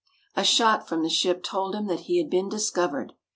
A 0.35 0.43
shot 0.43 0.87
from 0.89 1.03
the 1.03 1.09
ship 1.11 1.43
told 1.43 1.75
him 1.75 1.85
that 1.85 1.99
he 2.09 2.17
had 2.17 2.27
been 2.27 2.49
discovered. 2.49 3.13